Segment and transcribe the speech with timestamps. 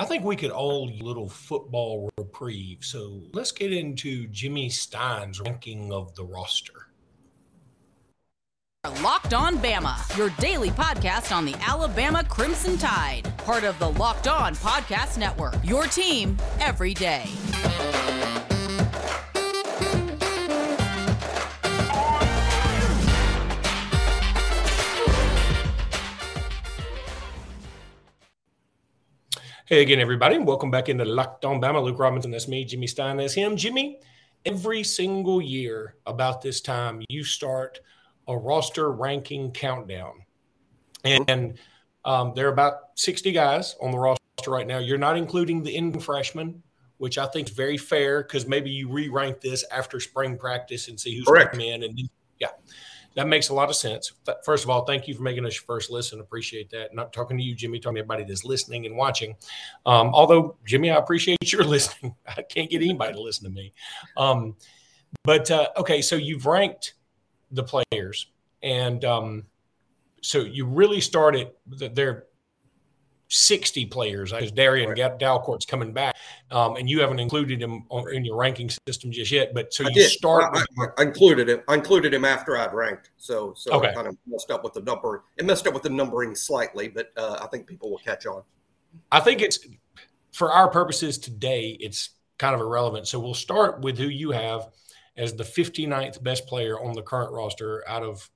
[0.00, 2.78] I think we could all little football reprieve.
[2.80, 6.86] So let's get into Jimmy Stein's ranking of the roster.
[9.02, 14.26] Locked On Bama, your daily podcast on the Alabama Crimson Tide, part of the Locked
[14.26, 15.56] On Podcast Network.
[15.62, 17.26] Your team every day.
[29.70, 31.80] Hey again, everybody, and welcome back into Locked On Bama.
[31.80, 32.64] Luke Robinson, that's me.
[32.64, 33.56] Jimmy Stein, that's him.
[33.56, 34.00] Jimmy,
[34.44, 37.78] every single year about this time, you start
[38.26, 40.24] a roster ranking countdown,
[41.04, 41.56] and
[42.04, 44.78] um, there are about sixty guys on the roster right now.
[44.78, 46.64] You're not including the in freshmen,
[46.98, 50.98] which I think is very fair because maybe you re-rank this after spring practice and
[50.98, 51.52] see who's Correct.
[51.52, 52.10] coming in, and
[52.40, 52.48] yeah,
[53.16, 54.12] that makes a lot of sense.
[54.44, 56.20] First of all, thank you for making us your first listen.
[56.20, 56.94] Appreciate that.
[56.94, 59.34] Not talking to you, Jimmy, talking to everybody that's listening and watching.
[59.84, 62.14] Um, although, Jimmy, I appreciate your listening.
[62.26, 63.72] I can't get anybody to listen to me.
[64.16, 64.56] Um,
[65.24, 66.94] but uh, okay, so you've ranked
[67.50, 68.26] the players,
[68.62, 69.44] and um,
[70.22, 71.50] so you really started.
[71.66, 72.26] They're
[73.30, 75.18] 60 players because Darian right.
[75.18, 76.16] Dalcourt's coming back,
[76.50, 79.54] um, and you haven't included him on, in your ranking system just yet.
[79.54, 80.10] But so I you did.
[80.10, 80.44] start.
[80.52, 81.60] I, I, I, included him.
[81.68, 83.88] I included him after I'd ranked, so so Okay.
[83.88, 85.24] I kind of messed up with the number.
[85.36, 88.42] It messed up with the numbering slightly, but uh, I think people will catch on.
[89.12, 89.60] I think it's
[90.32, 91.76] for our purposes today.
[91.80, 93.06] It's kind of irrelevant.
[93.06, 94.70] So we'll start with who you have
[95.16, 98.28] as the 59th best player on the current roster out of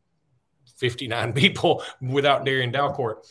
[0.77, 3.27] 59 people without Darian Dalcourt.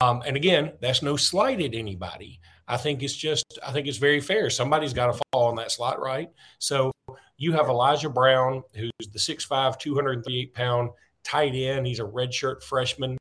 [0.00, 2.40] Um, and again, that's no slight at anybody.
[2.68, 4.48] I think it's just, I think it's very fair.
[4.48, 6.30] Somebody's got to fall on that slot, right?
[6.58, 6.92] So
[7.36, 10.90] you have Elijah Brown, who's the 6'5, 238 pound
[11.24, 11.86] tight end.
[11.86, 13.18] He's a redshirt freshman.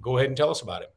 [0.00, 0.88] Go ahead and tell us about him.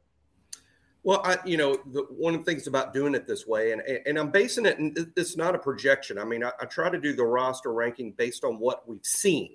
[1.02, 3.80] Well, I, you know, the, one of the things about doing it this way, and
[3.80, 6.18] and I'm basing it, and it's not a projection.
[6.18, 9.54] I mean, I, I try to do the roster ranking based on what we've seen,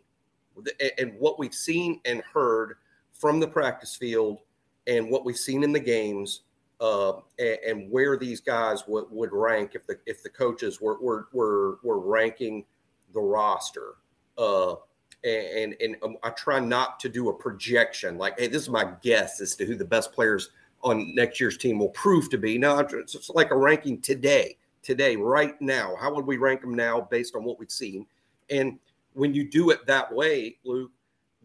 [0.98, 2.76] and what we've seen and heard
[3.14, 4.40] from the practice field,
[4.88, 6.42] and what we've seen in the games,
[6.80, 11.00] uh, and, and, where these guys would, would rank if the if the coaches were
[11.00, 12.66] were were, were ranking
[13.14, 13.96] the roster.
[14.38, 14.76] Uh,
[15.24, 18.94] and and um, I try not to do a projection like, hey, this is my
[19.04, 20.50] guess as to who the best players
[20.84, 22.58] on next year's team will prove to be.
[22.58, 25.96] No, it's like a ranking today, today, right now.
[26.00, 28.06] How would we rank them now based on what we've seen?
[28.50, 28.80] And
[29.14, 30.92] when you do it that way, Luke,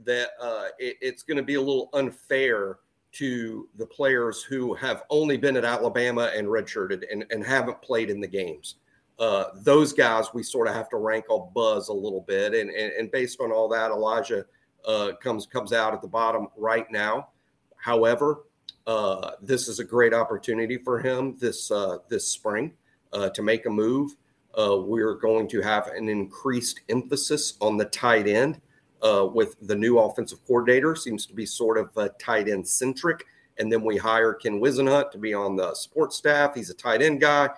[0.05, 2.79] that uh, it, it's going to be a little unfair
[3.13, 8.11] to the players who have only been at Alabama and redshirted and, and haven't played
[8.11, 8.77] in the games.
[9.19, 12.69] Uh, those guys we sort of have to rank all buzz a little bit, and
[12.69, 14.45] and, and based on all that, Elijah
[14.87, 17.29] uh, comes comes out at the bottom right now.
[17.77, 18.43] However,
[18.87, 22.75] uh, this is a great opportunity for him this uh, this spring
[23.15, 24.15] uh, to make a move.
[24.59, 28.61] Uh, we're going to have an increased emphasis on the tight end
[29.03, 30.97] uh, with the new offensive coordinator.
[30.97, 33.25] Seems to be sort of uh, tight end centric.
[33.59, 36.55] And then we hire Ken Whisenhunt to be on the support staff.
[36.55, 37.49] He's a tight end guy.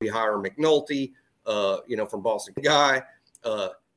[0.00, 1.12] We hire McNulty,
[1.86, 3.02] you know, from Boston guy.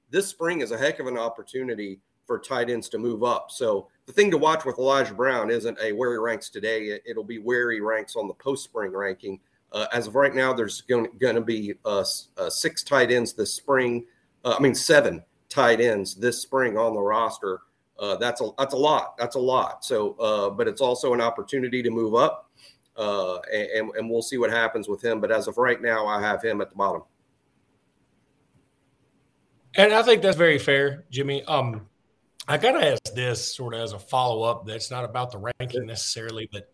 [0.09, 1.99] this spring is a heck of an opportunity
[2.31, 3.51] for tight ends to move up.
[3.51, 6.99] So the thing to watch with Elijah Brown isn't a where he ranks today.
[7.05, 9.39] It, will be where he ranks on the post spring ranking.
[9.71, 12.03] Uh, as of right now, there's going, to be uh,
[12.37, 14.05] uh, six tight ends this spring.
[14.43, 17.61] I mean, seven tight ends this spring on the roster.
[17.99, 19.15] Uh, that's a that's a lot.
[19.17, 19.85] That's a lot.
[19.85, 22.49] So, uh, but it's also an opportunity to move up,
[22.97, 25.21] uh, and and we'll see what happens with him.
[25.21, 27.03] But as of right now, I have him at the bottom.
[29.75, 31.43] And I think that's very fair, Jimmy.
[31.45, 31.87] Um,
[32.47, 34.65] I got to ask this sort of as a follow up.
[34.65, 36.70] That's not about the ranking necessarily, but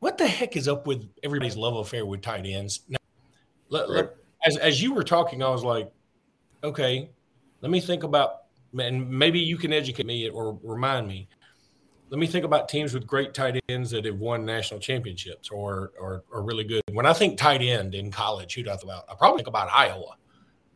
[0.00, 2.80] what the heck is up with everybody's love affair with tight ends?
[2.88, 2.98] Now,
[3.68, 5.92] let, let, as as you were talking, I was like,
[6.64, 7.10] okay,
[7.60, 8.42] let me think about,
[8.78, 11.28] and maybe you can educate me or remind me.
[12.08, 15.92] Let me think about teams with great tight ends that have won national championships or
[16.00, 16.82] or are really good.
[16.90, 19.04] When I think tight end in college, who do I think about?
[19.08, 20.16] I probably think about Iowa.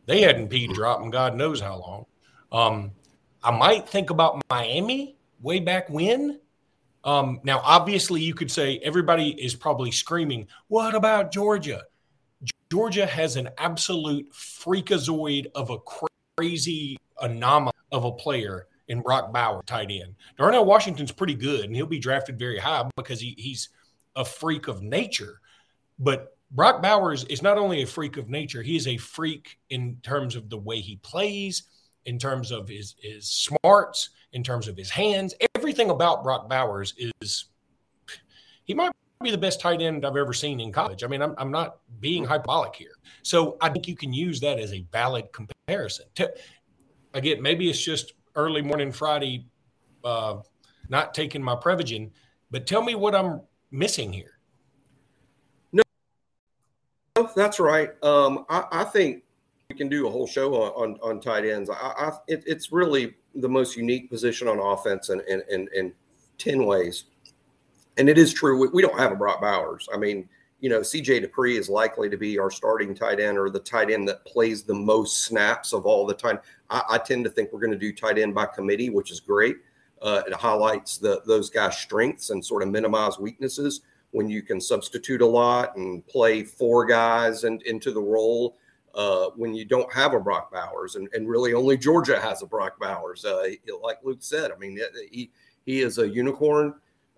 [0.05, 2.05] They hadn't P drop in God knows how long.
[2.51, 2.91] Um,
[3.43, 6.39] I might think about Miami way back when.
[7.05, 11.83] Um, now, obviously, you could say everybody is probably screaming, What about Georgia?
[12.71, 15.77] Georgia has an absolute freakazoid of a
[16.37, 20.15] crazy anomaly of a player in Brock Bowers, tight end.
[20.37, 23.69] Darnell Washington's pretty good, and he'll be drafted very high because he, he's
[24.15, 25.39] a freak of nature.
[25.99, 29.97] But Brock Bowers is not only a freak of nature, he is a freak in
[30.03, 31.63] terms of the way he plays,
[32.05, 35.33] in terms of his his smarts, in terms of his hands.
[35.65, 37.45] Everything about Brock Bowers is
[38.65, 38.91] he might
[39.23, 41.03] be the best tight end I've ever seen in college.
[41.03, 42.91] I mean, I'm, I'm not being hyperbolic here.
[43.23, 46.05] So I think you can use that as a valid comparison.
[46.17, 46.31] To,
[47.15, 49.47] again, maybe it's just early morning Friday,
[50.03, 50.35] uh,
[50.89, 52.11] not taking my Prevagen,
[52.51, 53.41] but tell me what I'm
[53.71, 54.37] missing here.
[55.73, 55.81] No,
[57.35, 57.89] that's right.
[58.03, 59.23] Um, I, I, think
[59.71, 61.71] we can do a whole show on, on, on tight ends.
[61.71, 65.93] I, I it, it's really the most unique position on offense in, in, in, in
[66.37, 67.05] 10 ways.
[67.97, 68.59] And it is true.
[68.59, 69.87] We, we don't have a Brock Bowers.
[69.93, 70.27] I mean,
[70.59, 73.91] you know, CJ Dippre is likely to be our starting tight end or the tight
[73.91, 76.39] end that plays the most snaps of all the time.
[76.69, 79.19] I, I tend to think we're going to do tight end by committee, which is
[79.19, 79.57] great.
[80.01, 84.61] Uh, it highlights the those guys' strengths and sort of minimize weaknesses when you can
[84.61, 88.57] substitute a lot and play four guys and into the role.
[88.95, 92.45] Uh, when you don't have a Brock Bowers, and, and really only Georgia has a
[92.45, 93.43] Brock Bowers, uh,
[93.83, 94.51] like Luke said.
[94.51, 94.79] I mean,
[95.11, 95.31] he
[95.65, 96.75] he is a unicorn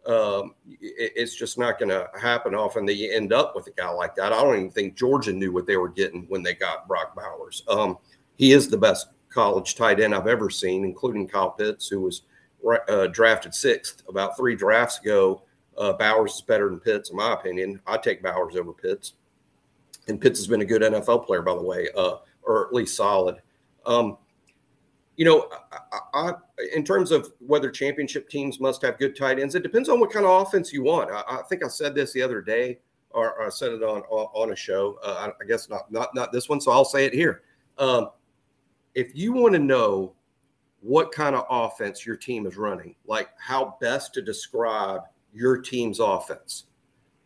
[0.07, 3.71] um, it, it's just not going to happen often that you end up with a
[3.71, 4.31] guy like that.
[4.31, 7.63] I don't even think Georgia knew what they were getting when they got Brock Bowers.
[7.68, 7.97] Um,
[8.38, 12.21] he is the best college tight end I've ever seen, including Kyle Pitts, who was
[12.88, 15.44] uh, drafted sixth about three drafts ago.
[15.77, 17.80] Uh, Bowers is better than Pitts, in my opinion.
[17.85, 19.13] I take Bowers over Pitts.
[20.07, 22.95] And Pitts has been a good NFL player, by the way, uh, or at least
[22.95, 23.38] solid.
[23.86, 24.18] Um,
[25.18, 25.50] you know,
[25.94, 26.33] I, I,
[26.75, 30.12] in terms of whether championship teams must have good tight ends, it depends on what
[30.12, 31.12] kind of offense you want.
[31.12, 34.01] I, I think I said this the other day, or, or I said it on
[34.04, 35.00] on a show.
[35.04, 37.42] Uh, I guess not not not this one, so I'll say it here.
[37.80, 38.12] Um,
[38.94, 40.13] if you want to know
[40.81, 45.01] what kind of offense your team is running, like how best to describe
[45.33, 46.65] your team's offense,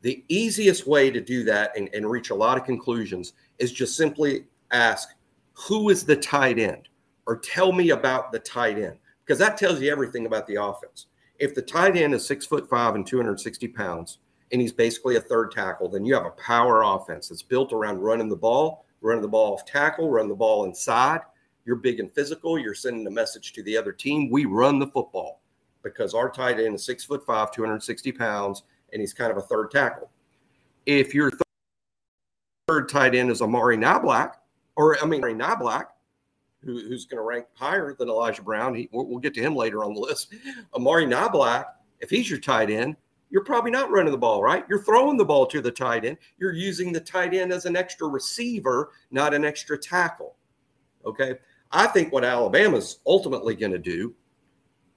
[0.02, 3.96] the easiest way to do that and, and reach a lot of conclusions is just
[3.96, 5.10] simply ask
[5.54, 6.90] who is the tight end
[7.28, 11.08] or tell me about the tight end because that tells you everything about the offense.
[11.40, 14.20] If the tight end is six foot five and 260 pounds
[14.52, 18.00] and he's basically a third tackle, then you have a power offense that's built around
[18.00, 21.22] running the ball, running the ball off tackle, running the ball inside.
[21.66, 22.58] You're big and physical.
[22.58, 24.30] You're sending a message to the other team.
[24.32, 25.42] We run the football
[25.84, 29.42] because our tight end is six foot five, 260 pounds, and he's kind of a
[29.42, 30.10] third tackle.
[30.86, 31.32] If your
[32.68, 34.34] third tight end is Amari Niblack,
[34.76, 35.86] or I mean, Amari Niblack,
[36.64, 38.76] who, who's going to rank higher than Elijah Brown.
[38.76, 40.34] He, we'll, we'll, get to him later on the list.
[40.76, 41.66] Amari Niblack,
[42.00, 42.96] if he's your tight end,
[43.30, 44.66] you're probably not running the ball, right?
[44.70, 46.18] You're throwing the ball to the tight end.
[46.38, 50.36] You're using the tight end as an extra receiver, not an extra tackle.
[51.06, 51.36] Okay.
[51.72, 54.14] I think what Alabama's ultimately going to do,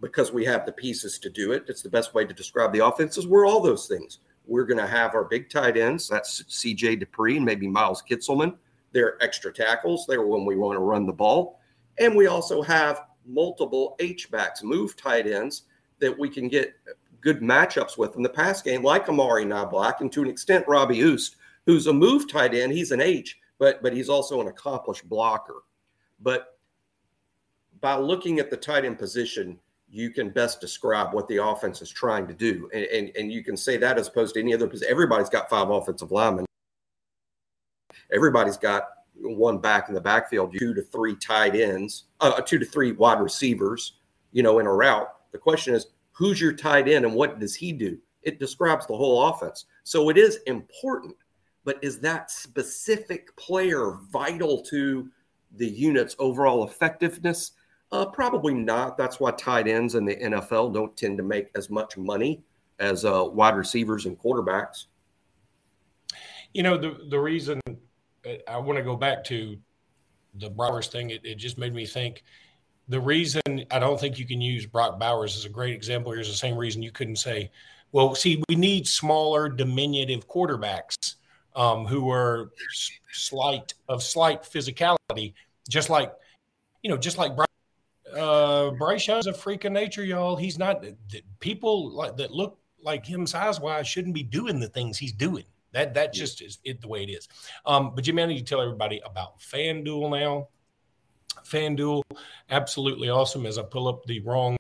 [0.01, 2.85] because we have the pieces to do it, it's the best way to describe the
[2.85, 4.19] offense, is we're all those things.
[4.47, 6.09] We're going to have our big tight ends.
[6.09, 8.57] That's CJ Dippre and maybe Miles Kitselman.
[8.93, 10.05] They're extra tackles.
[10.07, 11.61] They're when we want to run the ball.
[11.99, 15.63] And we also have multiple H-backs, move tight ends
[16.01, 16.75] that we can get
[17.21, 20.99] good matchups with in the pass game, like Amari Niblack and to an extent Robbie
[20.99, 22.73] Ouzts, who's a move tight end.
[22.73, 25.63] He's an H, but but he's also an accomplished blocker.
[26.21, 26.59] But
[27.81, 29.59] by looking at the tight end position,
[29.95, 32.69] you can best describe what the offense is trying to do.
[32.75, 34.91] And, and, and you can say that as opposed to any other position.
[34.91, 36.47] Everybody's got five offensive linemen
[38.13, 42.65] everybody's got one back in the backfield, two to three tight ends, uh, two to
[42.65, 43.99] three wide receivers,
[44.33, 45.09] you know, in a route.
[45.33, 47.99] The question is, who's your tight end and what does he do?
[48.23, 49.67] It describes the whole offense.
[49.83, 51.17] So it is important,
[51.65, 55.11] but is that specific player vital to
[55.57, 57.53] the unit's overall effectiveness?
[57.95, 58.99] Uh, probably not.
[58.99, 62.43] That's why tight ends in the NFL don't tend to make as much money
[62.81, 64.87] as uh, wide receivers and quarterbacks.
[66.53, 67.61] You know, the, the reason
[68.49, 69.57] I want to go back to
[70.35, 71.11] the Bowers thing.
[71.11, 72.25] It, it, just made me think.
[72.89, 76.21] The reason I don't think you can use Brock Bowers as a great example here
[76.21, 77.53] is the same reason you couldn't say,
[77.93, 81.15] well, see, we need smaller, diminutive quarterbacks
[81.55, 82.51] um, who are
[83.13, 85.35] slight of slight physicality,
[85.69, 86.13] just like,
[86.83, 87.47] you know, just like Bryce,
[88.13, 90.37] uh, Bryce Young's a freak of nature, y'all.
[90.37, 90.85] He's not
[91.41, 95.45] people like that look like him size wise shouldn't be doing the things he's doing.
[95.73, 97.29] That that just is it the way it is.
[97.67, 100.49] Um, but Jimmy, I need to tell everybody about FanDuel now.
[101.45, 102.03] FanDuel,
[102.51, 103.45] absolutely awesome.
[103.45, 104.57] As I pull up the wrong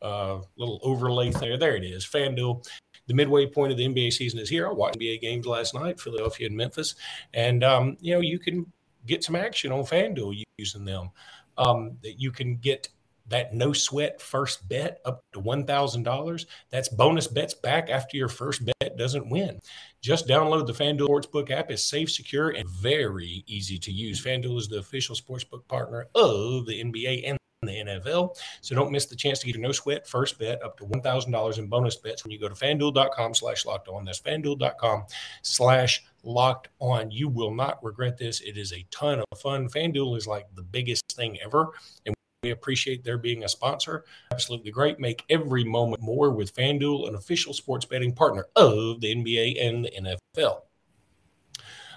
[0.00, 2.06] uh, little overlay there, there it is.
[2.06, 2.66] FanDuel.
[3.06, 4.66] The midway point of the NBA season is here.
[4.66, 6.94] I watched NBA games last night, Philadelphia and Memphis,
[7.34, 8.64] and um, you know you can
[9.06, 11.10] get some action on FanDuel using them.
[11.56, 12.88] Um, that you can get
[13.28, 16.46] that no sweat first bet up to $1,000.
[16.70, 19.60] That's bonus bets back after your first bet doesn't win.
[20.02, 21.70] Just download the FanDuel Sportsbook app.
[21.70, 24.22] It's safe, secure, and very easy to use.
[24.22, 28.36] FanDuel is the official sportsbook partner of the NBA and the NFL.
[28.60, 31.58] So don't miss the chance to get a no sweat first bet up to $1,000
[31.58, 34.04] in bonus bets when you go to fanduel.com slash locked on.
[34.04, 35.04] That's fanduel.com
[35.42, 37.10] slash locked on.
[37.10, 38.40] You will not regret this.
[38.40, 39.68] It is a ton of fun.
[39.68, 41.70] FanDuel is like the biggest thing ever.
[42.06, 44.04] And we appreciate their being a sponsor.
[44.32, 45.00] Absolutely great.
[45.00, 49.84] Make every moment more with FanDuel, an official sports betting partner of the NBA and
[49.84, 50.60] the NFL.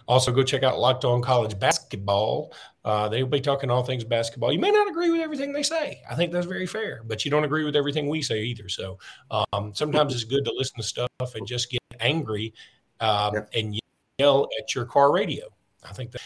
[0.07, 2.53] Also, go check out Locked On College Basketball.
[2.85, 4.53] Uh, they'll be talking all things basketball.
[4.53, 6.01] You may not agree with everything they say.
[6.09, 8.69] I think that's very fair, but you don't agree with everything we say either.
[8.69, 8.97] So
[9.29, 12.53] um, sometimes it's good to listen to stuff and just get angry
[13.01, 13.77] um, and
[14.17, 15.45] yell at your car radio.
[15.83, 16.21] I think that.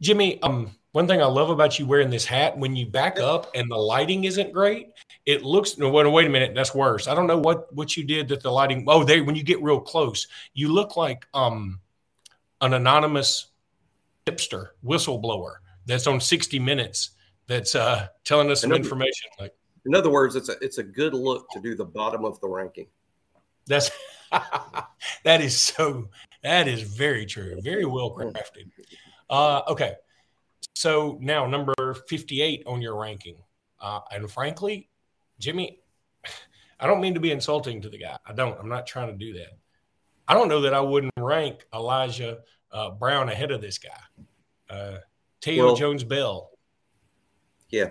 [0.00, 3.50] Jimmy, um, one thing I love about you wearing this hat, when you back up
[3.54, 4.88] and the lighting isn't great,
[5.26, 5.78] it looks.
[5.78, 7.08] No, wait, wait a minute, that's worse.
[7.08, 8.84] I don't know what what you did that the lighting.
[8.86, 11.80] Oh, they when you get real close, you look like um
[12.62, 13.48] an anonymous
[14.26, 17.10] hipster whistleblower that's on 60 Minutes
[17.46, 19.28] that's uh, telling us some in information.
[19.38, 22.40] Like, in other words, it's a it's a good look to do the bottom of
[22.40, 22.86] the ranking.
[23.66, 23.90] That's
[24.30, 26.08] that is so
[26.46, 28.70] that is very true, very well crafted.
[29.28, 29.94] Uh, okay,
[30.74, 31.74] so now number
[32.08, 33.36] 58 on your ranking,
[33.80, 34.88] uh, and frankly,
[35.40, 35.80] Jimmy,
[36.80, 38.16] I don't mean to be insulting to the guy.
[38.24, 38.56] I don't.
[38.60, 39.58] I'm not trying to do that.
[40.28, 42.38] I don't know that I wouldn't rank Elijah
[42.70, 44.98] uh, Brown ahead of this guy, uh,
[45.40, 46.50] Teo well, Jones Bell.
[47.70, 47.90] Yeah.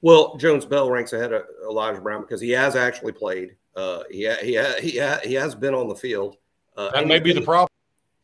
[0.00, 3.56] Well, Jones Bell ranks ahead of Elijah Brown because he has actually played.
[3.76, 6.36] Uh, he, he, he, he has been on the field.
[6.76, 7.68] Uh, that may be the problem.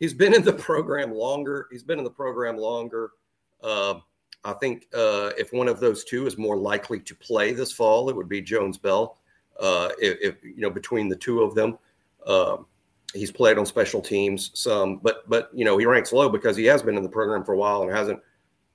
[0.03, 1.69] He's been in the program longer.
[1.71, 3.13] He's been in the program longer.
[3.63, 4.01] Uh,
[4.43, 8.11] I think uh, if one of those two is more likely to play this fall,
[8.11, 9.19] it would be Jones Bell.
[9.61, 11.79] Uh, if, if, you know between the two of them,
[12.27, 12.67] um,
[13.15, 16.65] He's played on special teams some, but but you know he ranks low because he
[16.65, 18.19] has been in the program for a while and hasn't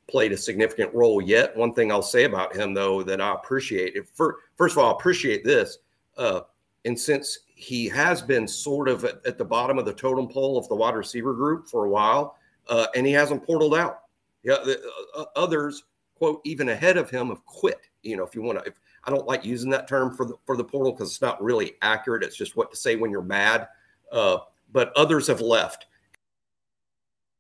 [0.07, 1.57] played a significant role yet.
[1.57, 4.95] One thing I'll say about him though that I appreciate, if first of all, I
[4.95, 5.79] appreciate this,
[6.17, 6.41] uh,
[6.87, 10.57] and since he has been sort of at, at, the bottom of the totem pole
[10.57, 12.37] of the wide receiver group for a while,
[12.69, 13.99] uh, and he hasn't portaled out.
[14.43, 14.81] Yeah, the,
[15.15, 15.83] uh, others
[16.15, 17.81] quote even ahead of him have quit.
[18.01, 20.57] You know, if you want to, I don't like using that term for the for
[20.57, 22.23] the portal because it's not really accurate.
[22.23, 23.67] It's just what to say when you're mad
[24.11, 24.37] uh,
[24.71, 25.85] but others have left,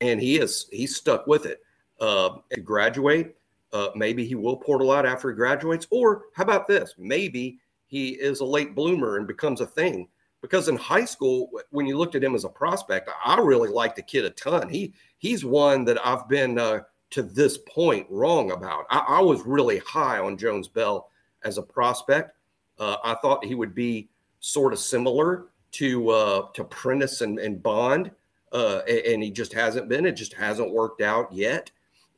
[0.01, 1.61] and he is he's stuck with it.
[1.99, 3.37] Uh, graduate,
[3.73, 6.93] uh, maybe he will portal out after he graduates, or how about this?
[6.97, 10.07] Maybe he is a late bloomer and becomes a thing.
[10.41, 13.95] Because in high school, when you looked at him as a prospect, I really liked
[13.95, 14.69] the kid a ton.
[14.69, 18.85] He he's one that I've been uh, to this point wrong about.
[18.89, 21.09] I, I, was really high on Jones Bell
[21.43, 22.35] as a prospect.
[22.77, 27.61] Uh, I thought he would be sort of similar to uh, to Prentice and, and
[27.61, 28.11] Bond,
[28.51, 30.05] uh, and he just hasn't been.
[30.05, 31.71] It just hasn't worked out yet.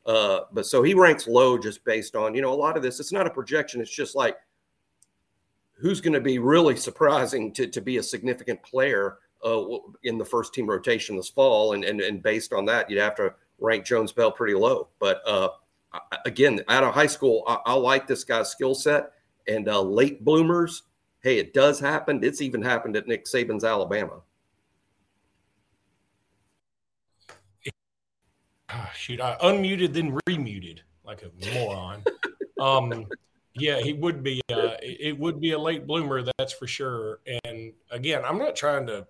[0.06, 3.00] Uh, but so he ranks low just based on you know a lot of this.
[3.00, 3.80] It's not a projection.
[3.80, 4.36] It's just like
[5.80, 9.62] who's going to be really surprising to to be a significant player uh,
[10.04, 13.16] in the first team rotation this fall, and and and based on that, you'd have
[13.16, 14.88] to rank Jones Bell pretty low.
[14.98, 15.48] But uh,
[16.24, 19.12] again, out of high school, I, I like this guy's skill set
[19.48, 20.82] and uh, late bloomers
[21.22, 22.22] hey, it does happen.
[22.24, 24.22] It's even happened at Nick Saban's Alabama.
[28.72, 32.04] Oh, shoot, I unmuted then remuted like a moron.
[32.60, 33.06] um,
[33.54, 34.40] yeah, he would be.
[34.50, 37.20] Uh, it would be a late bloomer, that's for sure.
[37.44, 39.06] And again, I'm not trying to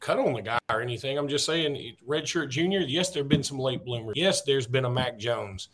[0.00, 1.18] cut on the guy or anything.
[1.18, 2.80] I'm just saying, redshirt junior.
[2.80, 4.14] Yes, there have been some late bloomers.
[4.16, 5.68] Yes, there's been a Mac Jones.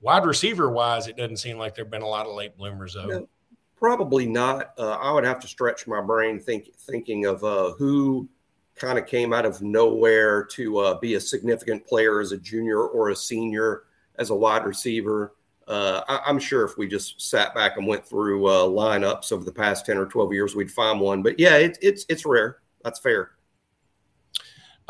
[0.00, 3.06] Wide receiver wise, it doesn't seem like there've been a lot of late bloomers though.
[3.06, 3.28] No.
[3.76, 4.74] Probably not.
[4.78, 8.28] Uh, I would have to stretch my brain think, thinking of uh, who
[8.76, 12.82] kind of came out of nowhere to uh, be a significant player as a junior
[12.82, 13.84] or a senior
[14.16, 15.32] as a wide receiver.
[15.66, 19.44] Uh, I, am sure if we just sat back and went through uh, lineups over
[19.44, 21.22] the past 10 or 12 years, we'd find one.
[21.22, 22.58] But yeah, it, it's it's rare.
[22.82, 23.32] That's fair.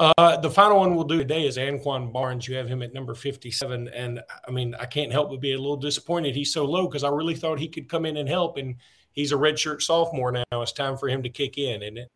[0.00, 2.48] Uh, the final one we'll do today is Anquin Barnes.
[2.48, 3.88] You have him at number 57.
[3.88, 7.04] And I mean, I can't help but be a little disappointed he's so low because
[7.04, 8.56] I really thought he could come in and help.
[8.56, 8.76] And
[9.12, 10.44] he's a redshirt sophomore now.
[10.52, 12.08] It's time for him to kick in, isn't it?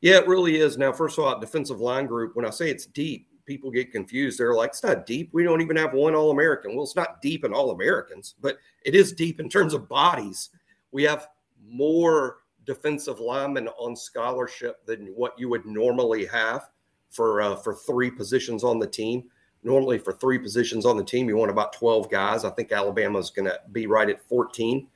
[0.00, 0.78] Yeah, it really is.
[0.78, 4.38] Now, first of all, defensive line group, when I say it's deep, people get confused.
[4.38, 5.30] They're like, it's not deep.
[5.32, 6.72] We don't even have one All American.
[6.72, 10.50] Well, it's not deep in All Americans, but it is deep in terms of bodies.
[10.92, 11.26] We have
[11.68, 16.70] more defensive linemen on scholarship than what you would normally have
[17.08, 19.24] for uh, for three positions on the team.
[19.64, 22.44] Normally, for three positions on the team, you want about 12 guys.
[22.44, 24.86] I think Alabama is going to be right at 14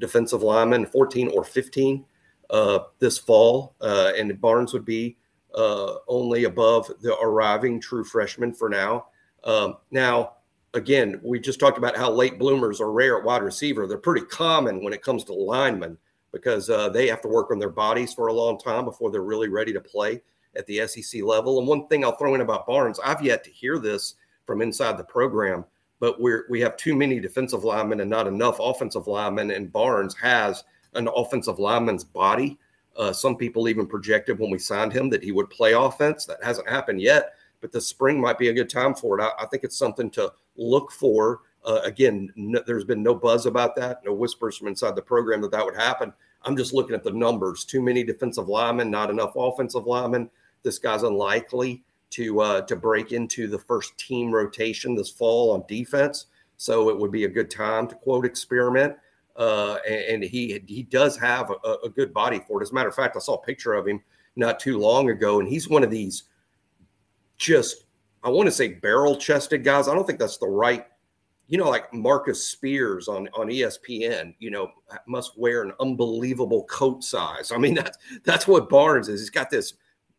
[0.00, 2.04] defensive linemen, 14 or 15
[2.50, 5.16] uh, this fall, uh, and Barnes would be
[5.54, 9.06] uh, only above the arriving true freshman for now.
[9.44, 10.34] Um, now,
[10.74, 13.86] again, we just talked about how late bloomers are rare at wide receiver.
[13.86, 15.98] They're pretty common when it comes to linemen
[16.32, 19.22] because uh, they have to work on their bodies for a long time before they're
[19.22, 20.22] really ready to play
[20.56, 21.58] at the SEC level.
[21.58, 24.14] And one thing I'll throw in about Barnes, I've yet to hear this
[24.46, 25.64] from inside the program,
[25.98, 29.50] but we're we have too many defensive linemen and not enough offensive linemen.
[29.50, 30.64] And Barnes has
[30.94, 32.58] an offensive lineman's body.
[33.00, 36.26] Uh, some people even projected when we signed him that he would play offense.
[36.26, 39.22] That hasn't happened yet, but the spring might be a good time for it.
[39.22, 41.40] I, I think it's something to look for.
[41.64, 45.40] Uh, again, no, there's been no buzz about that, no whispers from inside the program
[45.40, 46.12] that that would happen.
[46.42, 47.64] I'm just looking at the numbers.
[47.64, 50.28] Too many defensive linemen, not enough offensive linemen.
[50.62, 55.64] This guy's unlikely to uh, to break into the first team rotation this fall on
[55.66, 56.26] defense.
[56.58, 58.94] So it would be a good time to quote experiment.
[59.36, 62.64] Uh, and, and, he he does have a, a, good body for it.
[62.64, 64.02] As a matter of fact, I saw a picture of him
[64.36, 66.24] not too long ago, and he's one of these
[67.38, 67.86] just
[68.22, 69.88] I want to say barrel chested guys.
[69.88, 70.86] I don't think that's the right,
[71.48, 74.34] you know, like Marcus Spears on on ESPN.
[74.38, 74.70] You know,
[75.06, 77.50] must wear an unbelievable coat size.
[77.50, 79.20] I mean, that's that's what Barnes is.
[79.20, 79.74] He's got this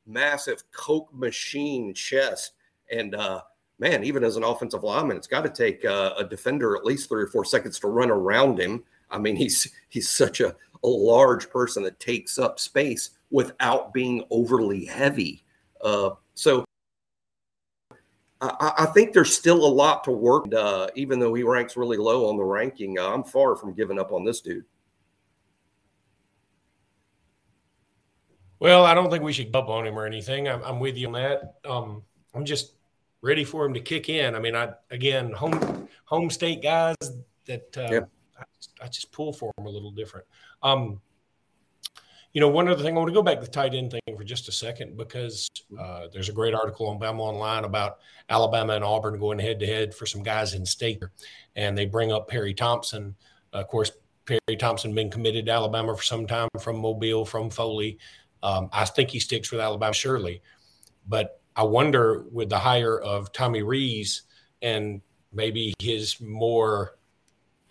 [0.07, 2.53] massive Coke machine chest,
[2.91, 3.41] and uh,
[3.81, 7.09] man, even as an offensive lineman, it's got to take uh, a defender at least
[7.09, 8.83] three or four seconds to run around him.
[9.11, 14.23] I mean, he's he's such a, a large person that takes up space without being
[14.29, 15.43] overly heavy.
[15.81, 16.65] Uh, so
[18.41, 20.53] I, I, think there's still a lot to work.
[20.53, 23.99] Uh, even though he ranks really low on the ranking, uh, I'm far from giving
[23.99, 24.65] up on this dude.
[28.59, 30.47] Well, I don't think we should up on him or anything.
[30.47, 31.55] I'm, I'm with you on that.
[31.65, 32.03] Um,
[32.35, 32.73] I'm just
[33.21, 34.35] ready for him to kick in.
[34.35, 36.95] I mean, I again, home home state guys
[37.45, 37.99] that uh, yeah.
[38.81, 40.25] I, just pull for them a little different.
[40.63, 41.01] Um,
[42.33, 44.15] you know, one other thing, I want to go back to the tight end thing
[44.15, 48.73] for just a second because uh, there's a great article on Bama Online about Alabama
[48.73, 51.03] and Auburn going head to head for some guys in state.
[51.57, 53.15] And they bring up Perry Thompson.
[53.51, 53.91] Of course,
[54.25, 57.97] Perry Thompson been committed to Alabama for some time from Mobile, from Foley.
[58.43, 60.41] Um, I think he sticks with Alabama, surely.
[61.07, 64.23] But I wonder with the hire of Tommy Rees
[64.61, 65.01] and
[65.33, 66.97] maybe his more,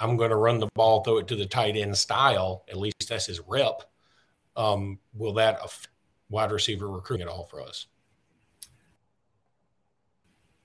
[0.00, 3.08] I'm going to run the ball, throw it to the tight end style, at least
[3.08, 3.82] that's his rep
[4.56, 5.60] um, will that
[6.28, 7.86] wide receiver recruiting at all for us?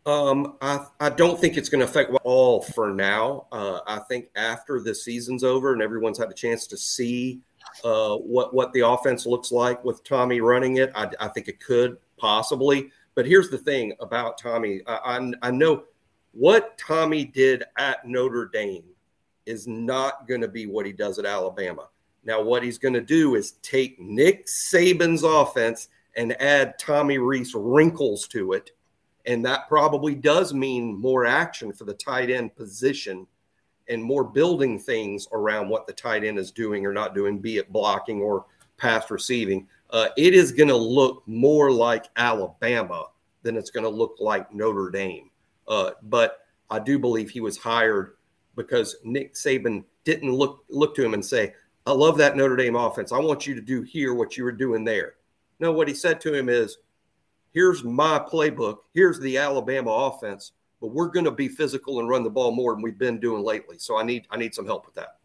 [0.05, 3.47] Um, I, I don't think it's going to affect all for now.
[3.51, 7.41] Uh, I think after the season's over and everyone's had a chance to see
[7.83, 11.59] uh, what what the offense looks like with Tommy running it, I, I think it
[11.59, 12.91] could possibly.
[13.15, 15.85] But here's the thing about Tommy: I, I, I know
[16.33, 18.94] what Tommy did at Notre Dame
[19.45, 21.87] is not going to be what he does at Alabama.
[22.23, 27.53] Now, what he's going to do is take Nick Saban's offense and add Tommy Rees
[27.53, 28.71] wrinkles to it.
[29.25, 33.27] And that probably does mean more action for the tight end position
[33.87, 37.57] and more building things around what the tight end is doing or not doing, be
[37.57, 38.45] it blocking or
[38.77, 39.67] pass receiving.
[39.91, 43.05] Uh, it is going to look more like Alabama
[43.43, 45.29] than it's going to look like Notre Dame.
[45.67, 48.14] Uh, but I do believe he was hired
[48.55, 51.53] because Nick Saban didn't look look to him and say,
[51.85, 53.11] I love that Notre Dame offense.
[53.11, 55.15] I want you to do here what you were doing there.
[55.59, 56.77] No, what he said to him is,
[57.53, 58.77] here's my playbook.
[58.93, 62.73] Here's the Alabama offense, but we're going to be physical and run the ball more
[62.73, 63.77] than we've been doing lately.
[63.77, 65.17] So I need I need some help with that.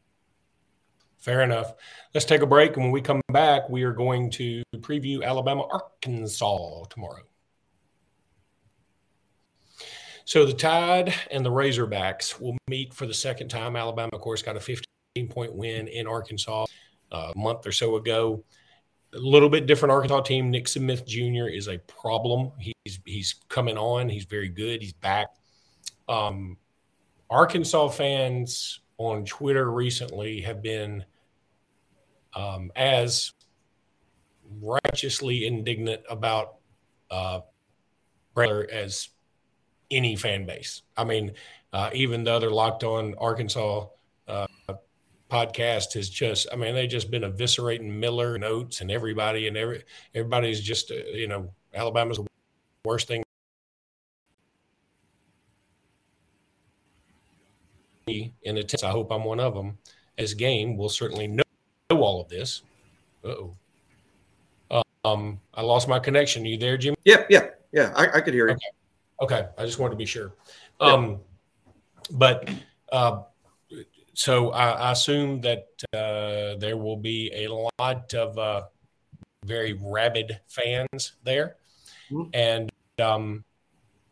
[1.18, 1.74] Fair enough.
[2.14, 2.74] Let's take a break.
[2.74, 7.22] And when we come back, we are going to preview Alabama Arkansas tomorrow.
[10.30, 13.74] So the Tide and the Razorbacks will meet for the second time.
[13.74, 14.84] Alabama, of course, got a 15
[15.28, 16.66] point win in Arkansas
[17.10, 18.44] uh, a month or so ago.
[19.12, 20.48] A little bit different Arkansas team.
[20.48, 21.48] Nick Smith Jr.
[21.48, 22.52] is a problem.
[22.60, 24.08] He's he's coming on.
[24.08, 24.80] He's very good.
[24.80, 25.30] He's back.
[26.08, 26.56] Um,
[27.28, 31.04] Arkansas fans on Twitter recently have been
[32.36, 33.32] um, as
[34.60, 36.58] righteously indignant about
[37.10, 37.40] uh,
[38.36, 39.08] as
[39.90, 40.82] any fan base.
[40.96, 41.32] I mean,
[41.72, 43.86] uh, even the other locked on Arkansas
[44.28, 44.46] uh,
[45.30, 49.56] podcast has just i mean they've just been eviscerating miller and oats and everybody and
[49.56, 52.26] every everybody's just uh, you know alabama's the
[52.84, 53.22] worst thing.
[58.08, 59.78] In the test i hope i'm one of them
[60.18, 61.44] as game will certainly know,
[61.90, 62.62] know all of this.
[63.24, 63.54] Oh
[65.04, 66.42] um i lost my connection.
[66.42, 66.96] Are you there jimmy?
[67.04, 67.92] Yeah yeah yeah.
[67.94, 68.54] I, I could hear you.
[68.54, 68.79] Okay.
[69.20, 70.32] Okay i just wanted to be sure
[70.80, 71.20] um
[72.10, 72.48] but
[72.92, 73.22] uh
[74.14, 78.64] so I, I, assume that uh, there will be a lot of uh,
[79.46, 81.56] very rabid fans there,
[82.10, 82.28] mm-hmm.
[82.34, 83.44] and um,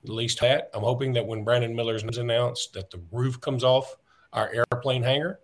[0.05, 0.71] at least that.
[0.73, 3.97] I'm hoping that when Brandon Miller's announced, that the roof comes off
[4.33, 5.41] our airplane hangar.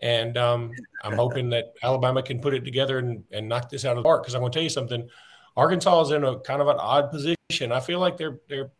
[0.00, 3.96] And um, I'm hoping that Alabama can put it together and, and knock this out
[3.96, 4.22] of the park.
[4.22, 5.08] Because I'm going to tell you something,
[5.56, 7.72] Arkansas is in a kind of an odd position.
[7.72, 8.70] I feel like they're they're,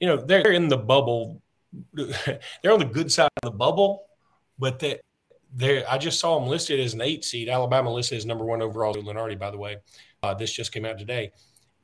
[0.00, 1.42] you know, they're in the bubble.
[1.92, 4.06] they're on the good side of the bubble,
[4.58, 5.00] but that
[5.54, 7.48] they I just saw them listed as an eight seed.
[7.48, 8.94] Alabama listed as number one overall.
[8.94, 9.78] Lunardi, by the way,
[10.22, 11.32] uh, this just came out today,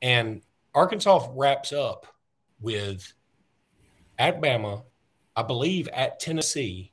[0.01, 0.42] and
[0.75, 2.07] Arkansas wraps up
[2.61, 3.12] with
[4.18, 4.85] at Bama,
[5.35, 6.92] I believe at Tennessee,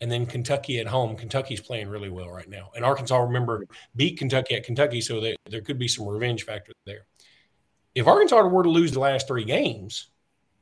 [0.00, 1.16] and then Kentucky at home.
[1.16, 5.36] Kentucky's playing really well right now, and Arkansas remember beat Kentucky at Kentucky, so they,
[5.48, 7.06] there could be some revenge factor there.
[7.94, 10.08] If Arkansas were to lose the last three games,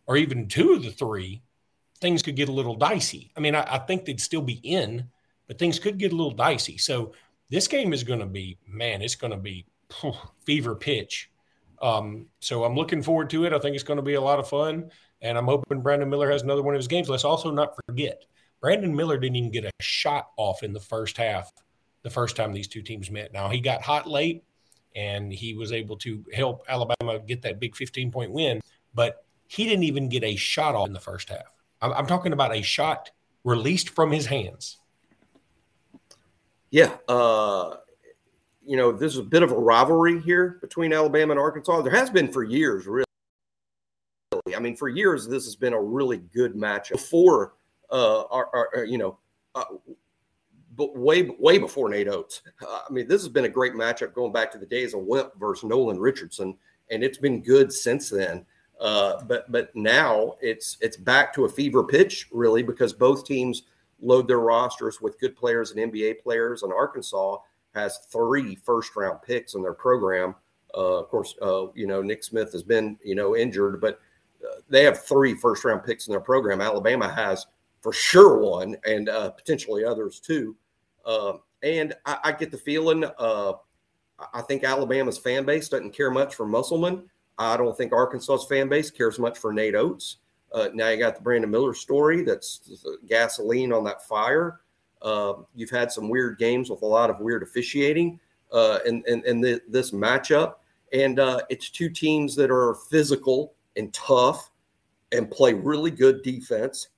[0.07, 1.43] or even two of the three,
[2.01, 3.33] things could get a little dicey.
[3.37, 5.09] I mean, I, I think they'd still be in,
[5.47, 6.77] but things could get a little dicey.
[6.79, 7.12] So
[7.51, 10.12] this game is going to be, man, it's going to be phew,
[10.45, 11.31] fever pitch.
[11.83, 13.53] Um, so I'm looking forward to it.
[13.53, 14.90] I think it's going to be a lot of fun.
[15.21, 17.09] And I'm hoping Brandon Miller has another one of his games.
[17.09, 18.25] Let's also not forget,
[18.61, 21.53] Brandon Miller didn't even get a shot off in the first half
[22.03, 23.33] the first time these two teams met.
[23.33, 24.45] Now, he got hot late
[24.95, 28.61] and he was able to help Alabama get that big 15 point win,
[28.95, 31.55] but he didn't even get a shot off in the first half.
[31.81, 33.11] I'm, I'm talking about a shot
[33.45, 34.79] released from his hands.
[36.71, 36.97] Yeah.
[37.09, 37.77] Uh,
[38.67, 41.83] you know, there's a bit of a rivalry here between Alabama and Arkansas.
[41.83, 43.05] There has been for years, really.
[44.57, 46.93] I mean, for years, this has been a really good matchup.
[46.93, 47.55] Before,
[47.90, 49.19] uh, our, our you know,
[49.55, 49.64] uh,
[50.77, 52.43] but way way before Nate Oats.
[52.61, 55.03] Uh, I mean, this has been a great matchup going back to the days of
[55.03, 56.57] Wimp versus Nolan Richardson,
[56.90, 58.45] and it's been good since then.
[58.81, 63.63] Uh, but but now it's it's back to a fever pitch, really, because both teams
[64.01, 66.63] load their rosters with good players and NBA players.
[66.63, 67.39] And Arkansas
[67.75, 70.35] has three first round picks in their program.
[70.77, 74.01] Uh, of course, uh, you know, Nick Smith has been, you know, injured, but
[74.45, 76.61] uh, they have three first round picks in their program.
[76.61, 77.47] Alabama has
[77.81, 80.57] for sure one and uh, potentially others too.
[81.07, 83.53] Um, and I, I, get the feeling, uh,
[84.33, 87.09] I think Alabama's fan base doesn't care much for Musselman.
[87.38, 90.18] I don't think Arkansas's fan base cares much for Nate Oats.
[90.53, 94.61] Uh, now you got the Brandon Miller story that's gasoline on that fire.
[95.03, 98.20] Uh, you've had some weird games with a lot of weird officiating
[98.53, 100.55] uh, in the, this matchup.
[100.92, 104.51] And uh, it's two teams that are physical and tough
[105.11, 106.88] and play really good defense.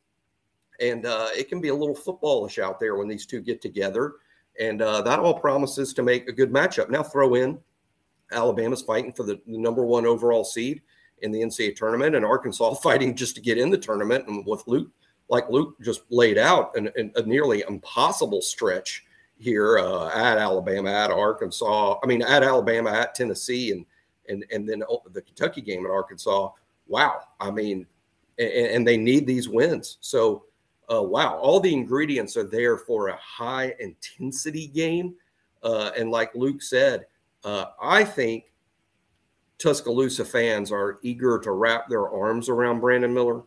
[0.80, 4.16] And uh, it can be a little footballish out there when these two get together.
[4.60, 6.90] And uh, that all promises to make a good matchup.
[6.90, 7.58] Now throw in
[8.32, 10.82] Alabama's fighting for the, number one overall seed
[11.22, 14.26] in the NCAA tournament, and Arkansas fighting just to get in the tournament.
[14.28, 14.90] And with Luke,
[15.28, 19.04] like Luke just laid out, an, an, a nearly impossible stretch
[19.38, 21.98] here uh, at Alabama, at Arkansas.
[22.02, 23.84] I mean, at Alabama, at Tennessee, and
[24.28, 26.50] and and then the Kentucky game at Arkansas.
[26.86, 27.86] Wow, I mean,
[28.38, 29.98] and, and they need these wins.
[30.00, 30.44] So,
[30.92, 35.14] uh, wow, all the ingredients are there for a high intensity game.
[35.62, 37.06] Uh, and like Luke said,
[37.46, 38.52] uh, I think
[39.58, 43.42] Tuscaloosa fans are eager to wrap their arms around Brandon Miller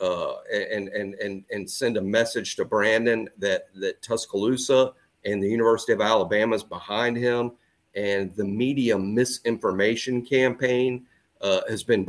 [0.00, 4.92] uh, and, and, and, and send a message to Brandon that, that Tuscaloosa
[5.24, 7.52] and the University of Alabama is behind him.
[7.94, 11.06] And the media misinformation campaign
[11.40, 12.04] uh, has been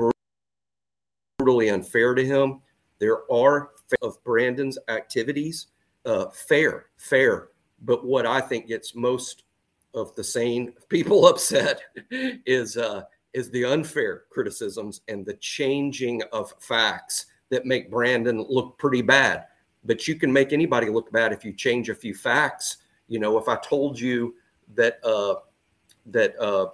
[1.39, 2.61] brutally unfair to him.
[2.97, 3.69] There are
[4.01, 5.67] of Brandon's activities
[6.03, 7.49] uh, fair, fair.
[7.83, 9.43] But what I think gets most
[9.93, 11.81] of the sane people upset
[12.45, 18.77] is uh, is the unfair criticisms and the changing of facts that make Brandon look
[18.77, 19.45] pretty bad.
[19.85, 22.77] But you can make anybody look bad if you change a few facts.
[23.07, 24.35] You know, if I told you
[24.75, 25.35] that uh,
[26.07, 26.67] that uh,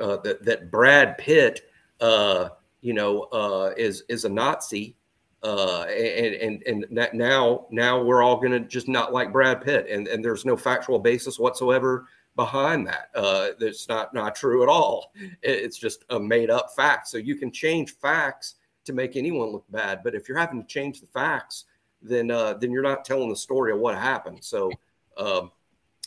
[0.00, 1.62] uh, that that Brad Pitt,
[2.00, 4.96] uh, you know, uh, is is a Nazi,
[5.44, 9.86] uh, and and and now now we're all going to just not like Brad Pitt,
[9.90, 13.10] and and there's no factual basis whatsoever behind that.
[13.14, 15.12] Uh, that's not not true at all.
[15.42, 17.08] It's just a made up fact.
[17.08, 18.54] So you can change facts
[18.86, 21.66] to make anyone look bad, but if you're having to change the facts,
[22.00, 24.42] then uh, then you're not telling the story of what happened.
[24.42, 24.70] So,
[25.18, 25.50] um,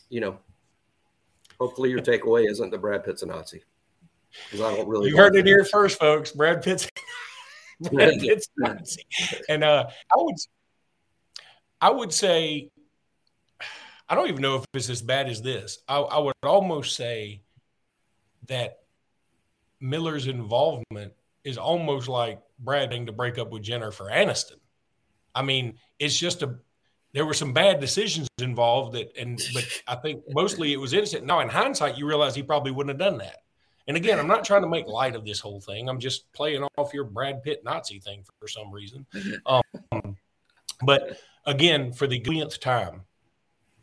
[0.09, 0.39] you know,
[1.59, 3.63] hopefully your takeaway isn't that Brad Pitt's a Nazi.
[4.45, 5.09] Because I don't really.
[5.09, 6.31] You heard it here first, folks.
[6.31, 6.89] Brad Pitt's.
[7.91, 9.03] Pitt's Nazi,
[9.49, 10.35] and uh, I would,
[11.79, 12.69] I would say
[14.09, 15.79] I don't even know if it's as bad as this.
[15.87, 17.41] I, I would almost say
[18.47, 18.79] that
[19.81, 21.13] Miller's involvement
[21.43, 24.59] is almost like Brad to break up with Jennifer Aniston.
[25.35, 26.55] I mean, it's just a
[27.13, 31.25] there were some bad decisions involved that and but I think mostly it was innocent.
[31.25, 33.43] Now in hindsight, you realize he probably wouldn't have done that.
[33.87, 35.87] And again, I'm not trying to make light of this whole thing.
[35.87, 39.05] I'm just playing off your Brad Pitt Nazi thing for some reason.
[39.45, 40.17] Um,
[40.83, 43.01] but again, for the millionth time,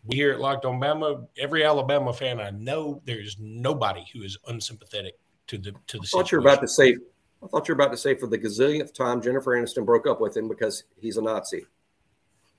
[0.04, 4.36] we here at Locked on Bama, every Alabama fan I know, there's nobody who is
[4.46, 6.04] unsympathetic to the to the.
[6.04, 6.96] I thought you were about to say.
[7.42, 10.20] I thought you were about to say for the gazillionth time Jennifer Aniston broke up
[10.20, 11.66] with him because he's a Nazi.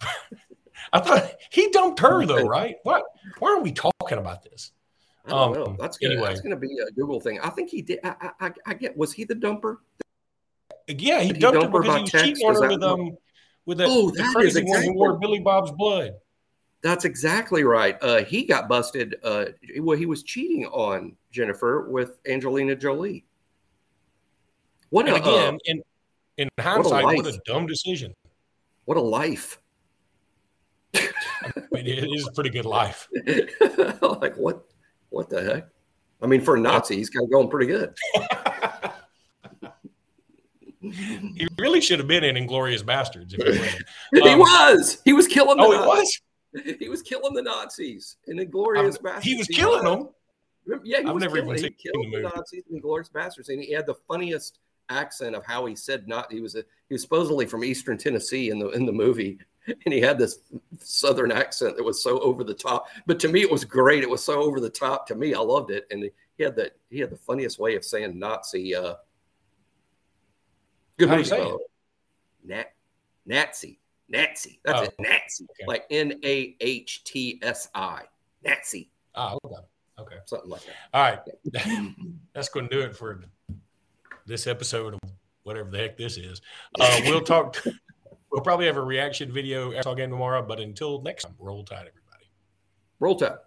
[0.94, 2.78] I thought he dumped her though, right?
[2.84, 3.04] What?
[3.40, 4.72] Why are we talking about this?
[5.28, 5.76] Um, know.
[5.80, 6.30] That's gonna, anyway.
[6.30, 7.40] That's going to be a Google thing.
[7.40, 8.00] I think he did.
[8.04, 8.96] I, I, I get.
[8.96, 9.78] Was he the dumper?
[10.88, 13.18] Yeah, he, he dumped her because he was cheating on her with um
[13.66, 14.72] with the, oh, the crazy exactly.
[14.72, 16.12] one who wore Billy Bob's blood.
[16.84, 17.98] That's exactly right.
[18.02, 19.16] Uh, he got busted.
[19.24, 19.46] Uh,
[19.80, 23.26] well, he was cheating on Jennifer with Angelina Jolie.
[24.90, 25.82] What and a, again, uh, in
[26.38, 28.14] in hindsight, what a, what a dumb decision.
[28.86, 29.60] What a life.
[30.96, 31.02] I
[31.72, 33.08] mean, it is a pretty good life.
[34.02, 34.64] like what?
[35.16, 35.70] What the heck?
[36.22, 37.96] I mean, for a Nazi, he's kind of going pretty good.
[40.82, 43.34] he really should have been in Inglourious Basterds.
[43.34, 45.02] If he, um, he was.
[45.06, 45.56] He was killing.
[45.58, 46.22] oh, he was.
[46.80, 49.22] He was killing the Nazis in Inglourious Basterds.
[49.24, 50.10] He was killing them.
[50.84, 53.64] Yeah, he I've was never killing, even seen the, the Nazis in Inglourious Basterds, and
[53.64, 56.30] he had the funniest accent of how he said not.
[56.30, 59.94] He was a, he was supposedly from Eastern Tennessee in the in the movie, and
[59.94, 60.40] he had this
[60.80, 62.88] Southern accent that was so over the top.
[63.06, 64.04] But to me, it was great.
[64.04, 65.08] It was so over the top.
[65.08, 67.84] To me, I loved it, and he had the he had the funniest way of
[67.84, 68.76] saying Nazi.
[68.76, 68.96] Uh,
[70.98, 71.60] good how movie, you
[72.44, 72.74] Nat,
[73.26, 74.60] Nazi, Nazi.
[74.64, 75.66] That's oh, it, Nazi, okay.
[75.68, 78.04] like N A H T S I,
[78.44, 78.90] Nazi.
[79.16, 79.56] Oh, okay.
[79.98, 80.18] Okay.
[80.26, 80.76] Something like that.
[80.94, 81.96] All right.
[82.34, 83.22] That's going to do it for
[84.26, 85.00] this episode of
[85.44, 86.42] whatever the heck this is.
[86.80, 87.64] Uh, we'll talk.
[88.36, 90.46] We'll probably have a reaction video talk again tomorrow.
[90.46, 92.30] But until next time, roll tide, everybody.
[93.00, 93.38] Roll tide.